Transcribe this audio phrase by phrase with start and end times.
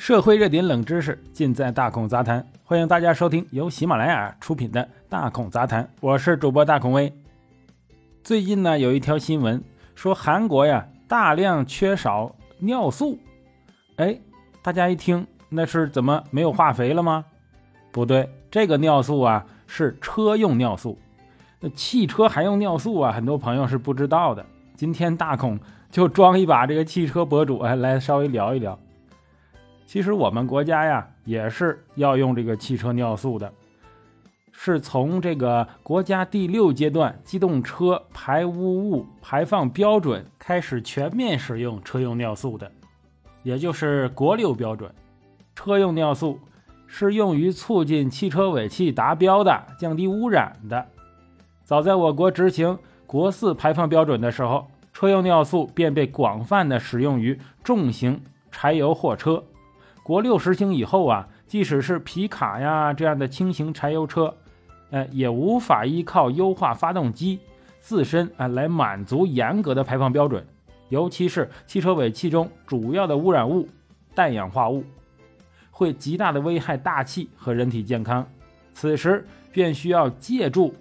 [0.00, 7.12] 社会热点冷知识尽在大孔杂谈，欢迎大家收听由喜马拉雅出品的《大孔杂谈》，我是主播大孔威。
[8.24, 9.62] 最近呢，有一条新闻
[9.94, 13.18] 说韩国呀大量缺少尿素，
[13.96, 14.18] 哎，
[14.62, 17.26] 大家一听那是怎么没有化肥了吗？
[17.92, 20.98] 不对，这个尿素啊是车用尿素，
[21.60, 23.12] 那汽车还用尿素啊？
[23.12, 24.46] 很多朋友是不知道的。
[24.74, 25.60] 今天大孔
[25.90, 28.78] 就装一把这个汽车博主哎来稍微聊一聊。
[29.90, 33.52] 其实我们国家呀也是要用这个汽车尿素的，
[34.52, 42.70] 是从这个国家第六阶段机动车排污物排放标准开始全面使用车用尿素的，
[43.42, 44.88] 也就是国六标准。
[45.56, 46.38] 车用尿素
[46.86, 50.86] 是用于促进汽车尾气达标的，降低污染的。
[51.64, 59.42] 早在我国执行国四排放标准的时候，车用尿素便被广泛的使用于重型柴油货车。
[60.02, 64.34] 国六实行以后啊，即使是皮卡呀这样的轻型柴油车，
[64.90, 67.38] 呃，也无法依靠优化发动机
[67.78, 70.44] 自身啊来满足严格的排放标准，
[70.88, 73.68] 尤其是汽车尾气中主要的污染物
[74.14, 74.84] 氮氧化物，
[75.70, 78.26] 会极大的危害大气和人体健康。
[78.72, 80.74] 此时便需要借助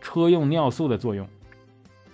[0.00, 1.26] 车用尿素的作用。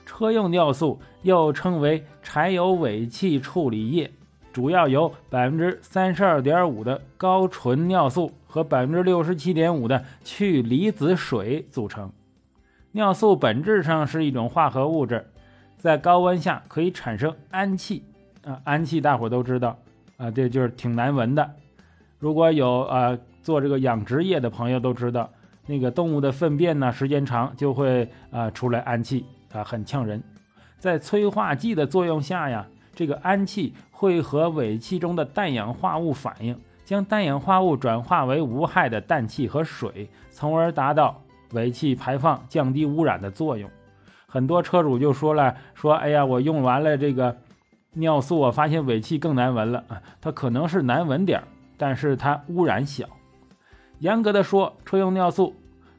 [0.05, 4.11] 车用尿素又称为柴油尾气处理液。
[4.53, 12.11] 主要由百分之三十二点五的高纯尿素和百分之六十七点五的去离子水组成。
[12.92, 15.25] 尿素本质上是一种化合物质，
[15.79, 18.03] 在高温下可以产生氨气。
[18.42, 19.79] 啊，氨气大伙都知道，
[20.17, 21.48] 啊，这就是挺难闻的。
[22.19, 25.31] 如果有呃做这个养殖业的朋友都知道，
[25.67, 30.20] 那个动物的粪便呢，时间长就会啊出来氨气，啊很呛人。
[30.79, 32.67] 在催化剂的作用下呀。
[33.01, 43.70] 这个氨气会和尾气中的氮氧化物反应，将氮氧化物转化为无害的氮气和水，从而达到尾气排放、降低污染的作用。
[44.27, 47.35] 很多车主就说了：“说哎呀，我用完了这个
[47.95, 50.03] 尿素，我发现尾气更难闻了啊！
[50.20, 51.45] 它可能是难闻点儿，
[51.79, 53.07] 但是它污染小。
[54.01, 55.55] 严格的说，车用尿素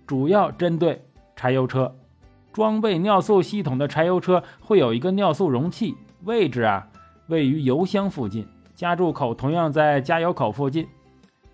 [0.05, 1.03] 主要针对
[1.35, 1.95] 柴油车，
[2.53, 6.87] 装备尿素系统的柴油车会有一个尿素容器，位置啊。”
[7.31, 10.85] 位于油箱附近，加注口同样在加油口附近。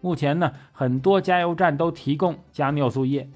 [0.01, 3.29] 目前呢，很多加油站都提供加尿素液。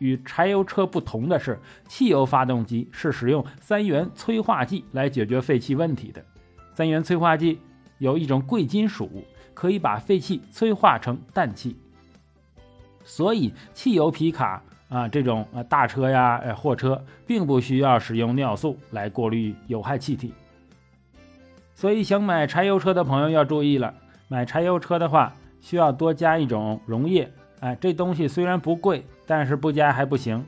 [0.00, 1.56] 与柴油车不同的是，
[1.86, 6.20] 汽油发动机是使用三元催化剂来解决废气问题的。
[6.72, 7.60] 三元催化剂
[7.98, 9.08] 有一种贵金属，
[9.54, 11.76] 可以把废气催化成氮气。
[13.04, 20.34] 所以，汽油皮卡啊这种啊大车呀、呃货车，并不需要使用尿素来过滤有害气体。
[21.74, 23.92] 所以，想买柴油车的朋友要注意了。
[24.28, 27.30] 买柴油车的话，需要多加一种溶液。
[27.60, 30.44] 哎，这东西虽然不贵，但是不加还不行。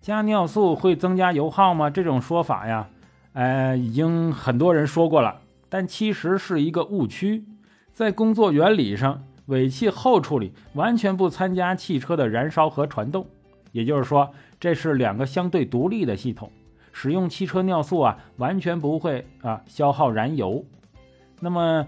[0.00, 1.88] 加尿素会增加油耗吗？
[1.88, 2.88] 这种说法呀，
[3.32, 7.44] 呃，已经很多人说过了，但其实是一个误区。
[7.92, 13.26] 在工作原理上，尾气后处理完全不参加汽车的燃烧和传动，
[13.72, 16.50] 也就是说，这是两个相对独立的系统。
[16.96, 20.64] 使用汽车尿素啊，完全不会啊消耗燃油。
[21.40, 21.84] 那么，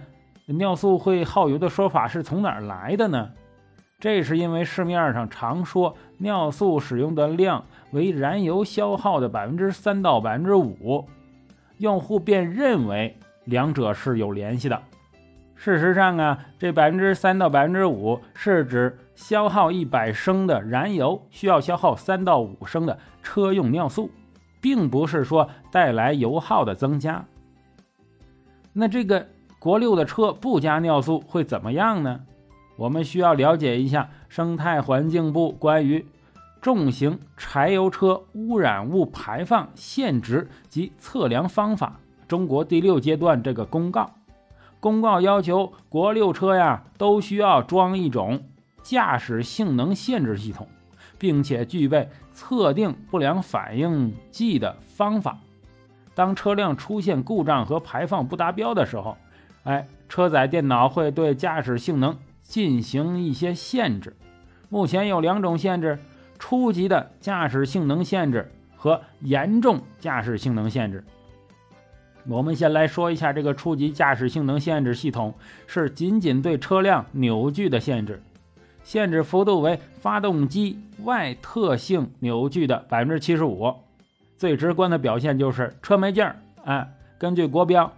[0.46, 3.30] 尿素会耗油的说法是从哪儿来的呢？
[4.00, 11.06] 这是因为市面上常说尿素使用的量为燃油消耗的百分之三到百分之五，
[11.78, 14.82] 用户便认为两者是有联系的。
[15.54, 24.10] 事实上啊，这百分之三到百分之五是指消耗一百升的燃油需要消耗三到五升的车用尿素。
[24.66, 27.24] 并不是说带来油耗的增加。
[28.72, 29.28] 那这个
[29.60, 32.22] 国六的车不加尿素会怎么样呢？
[32.76, 36.04] 我们需要了解一下生态环境部关于
[36.60, 44.10] 重型柴油车污染物排放限值及测量方法中国第六阶段这个公告。
[44.80, 48.42] 公告要求国六车呀都需要装一种
[48.82, 50.66] 驾驶性能限制系统。
[51.18, 55.38] 并且具备测定不良反应剂的方法。
[56.14, 59.16] 当车辆出现故障和排放不达标的时候，
[59.64, 64.14] 哎，车载电脑会对驾驶性能进行一些限制。
[64.68, 65.98] 目前有两种限制：
[66.38, 71.02] 初级的驾驶性能限制和严重驾驶性能限制。
[72.28, 75.32] 我们先来说一下这个初级驾驶性能限制系统，
[75.66, 78.22] 是仅仅对车辆扭矩的限制。
[78.86, 83.74] 限制幅度为发动机外特性扭矩的百分之七十五，
[84.36, 86.36] 最直观的表现就是车没劲儿。
[86.64, 86.88] 哎，
[87.18, 87.92] 根据国标，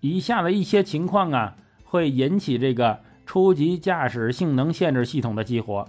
[0.00, 5.88] 以下的一些情况啊，会引起这个初级驾驶性能限制系统的激活。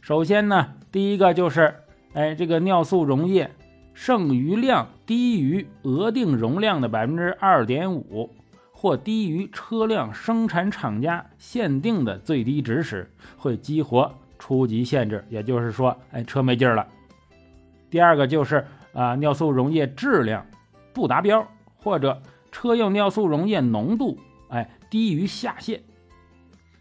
[0.00, 1.74] 首先呢，第一个就是，
[2.14, 3.50] 哎，这个尿素溶液
[3.92, 8.30] 剩余量低于额定容量的百分之二点五，
[8.80, 16.86] 或低于车辆生产厂家限定的最低值时，会激活初级限制，也就是说，哎，车没劲儿了。
[17.90, 20.46] 第二个就是啊，尿素溶液质量
[20.92, 21.44] 不达标，
[21.74, 22.22] 或者
[22.52, 24.16] 车用尿素溶液浓度
[24.48, 25.80] 哎低于下限，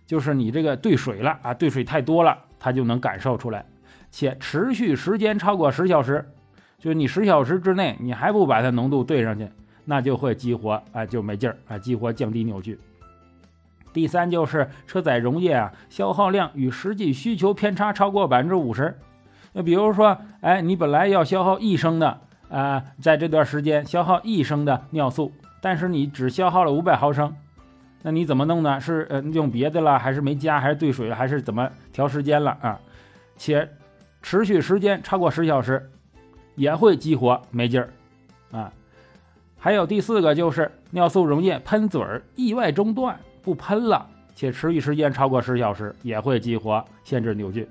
[0.05, 2.37] 就是你这个兑水了啊，兑水太多了。
[2.59, 3.65] 它就能感受出来，
[4.11, 6.23] 且持续时间超过十小时，
[6.77, 9.49] 就是你十小时之内你还不把它浓度兑上去，
[9.89, 12.77] 那就会激活，啊，就没劲儿啊，激活降低扭矩。
[13.93, 18.93] 第三就是车载溶液啊，消耗量与实际需求偏差超过百分之五十。
[19.53, 22.19] 那比如说，哎，你本来要消耗一升的
[22.49, 25.31] 啊，在这段时间消耗一升的尿素，
[25.61, 27.33] 但是你只消耗了五百毫升。
[28.03, 28.81] 那你怎么弄呢？
[28.81, 32.77] 是呃用别的了，还是没加，还是兑水了，还是怎么调时间了啊？
[33.37, 33.67] 且
[34.21, 35.89] 持续时间超过十小时，
[36.55, 37.89] 也会激活没劲儿
[38.51, 38.71] 啊。
[39.57, 47.67] 还有第四个就是尿素溶液喷嘴儿意外中断不喷了，且持续时间超过十小时，也会激活限制扭矩。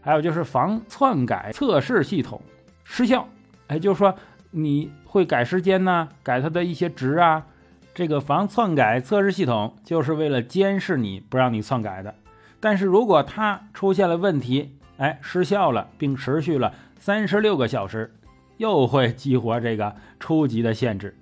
[0.00, 2.40] 还有就是防篡改测试系统
[2.84, 3.28] 失效，
[3.66, 4.14] 哎，就是说
[4.50, 7.44] 你会改时间呢，改它的一些值啊。
[7.92, 12.14] 这个防篡改测试系统就是为了监视你不让你篡改的，
[12.60, 18.14] 但是如果它出现了问题，哎，失效了，并持续了三十六个小时，
[18.60, 21.16] 又会激活这个初级的限制。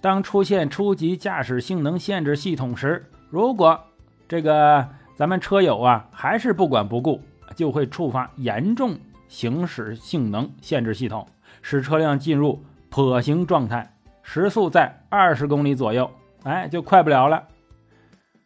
[0.00, 3.80] 当出现初级驾驶性能限制系统时，如果
[4.28, 7.20] 这个咱们车友啊还是不管不顾，
[7.56, 11.26] 就会触发严重行驶性能限制系统，
[11.62, 12.62] 使车辆进入
[12.92, 13.92] 跛行状态。
[14.22, 16.08] 时速在二十公里左右，
[16.44, 17.42] 哎，就快不了了。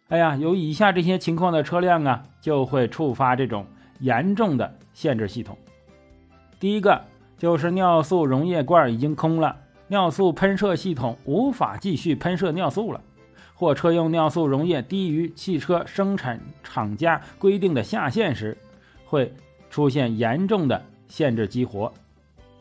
[0.08, 3.66] 哎呀，有以下这些情况的车辆啊，就会触发这种
[4.00, 5.58] 严重的限制系统。
[6.58, 7.04] 第一个
[7.38, 9.56] 就是尿素溶液罐已经空了，
[9.88, 13.00] 尿素喷射系统无法继续喷射尿素了，
[13.54, 18.56] 或车用尿素溶液低于汽车生产厂家规定的下限时，
[19.04, 19.32] 会
[19.68, 21.92] 出现严重的限制激活。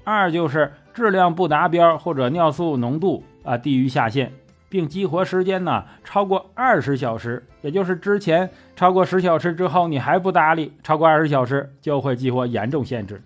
[0.03, 4.31] 二就是质量不达标或者尿素浓度啊低于下限，
[4.69, 13.21] 并激活时间呢超过二十小时，也就是之前超过十小时之后你还不搭理，超过二十小时就会激活严重限制。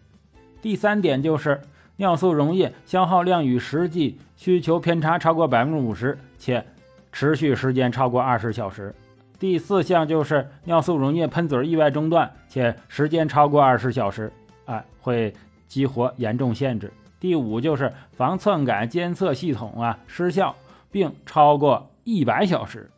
[0.62, 1.62] 第三点就是
[1.98, 6.66] 尿素溶液消耗量与实际需求偏差超过百分之五十，且
[7.12, 8.94] 持续时间超过二十小时。
[9.38, 14.32] 第四项就是尿素溶液喷嘴意外中断，且时间超过二十小时，
[14.66, 15.34] 哎会。
[15.70, 16.92] 激活严重限制。
[17.20, 20.56] 第五就是防篡改监测系统啊失效，
[20.90, 22.90] 并超过一百小时。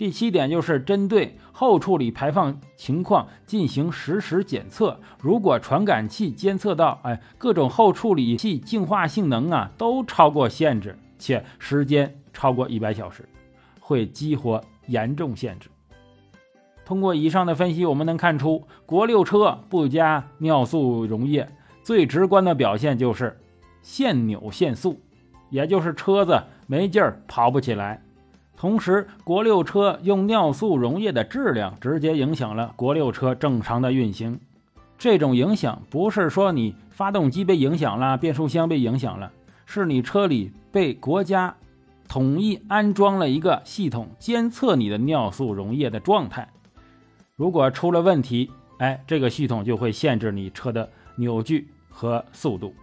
[0.00, 13.28] 第七点就是针对后处理排放情况进行实时检测，如果传感器监测到，哎，各种后处理器净化性能啊都超过限制，且时间超过一百小时，
[13.78, 15.68] 会激活严重限制。
[16.86, 21.46] 通过以上的分析，我们能看出国六车不加尿素溶液。
[21.82, 23.38] 最直观的表现就是
[23.82, 24.98] 限扭限速，
[25.50, 28.02] 也就是车子没劲儿跑不起来。
[28.60, 34.38] 同时，国六车用尿素溶液的质量直接影响了国六车正常的运行。
[34.98, 39.32] 这种影响不是说你发动机被影响了，变速箱被影响了，
[39.64, 41.56] 是你车里被国家
[42.06, 46.46] 统一安装了一个系统，监测你的尿素溶液的状态。
[47.36, 50.86] 如果出了问题，哎，这个系统就会限制你车的。
[51.16, 52.74] 扭矩和速度，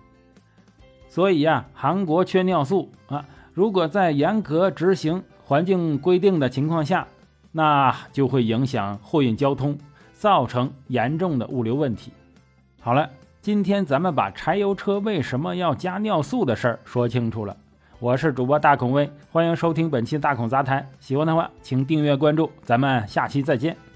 [1.07, 7.08] 所以呀，韩国缺尿素啊，如果在严格执行环境规定的情况下，
[7.54, 9.77] 那就会影响货运交通，
[10.13, 12.12] 造成严重的物流问题。
[12.82, 13.10] 好了，
[13.42, 17.56] 今天咱们把柴油车为什么要加尿素的事儿说清楚了。
[18.00, 20.86] 我是主播大孔威，欢迎收听本期大孔杂谈。
[21.00, 23.87] 喜欢的话，请订阅关注，咱们下期再见。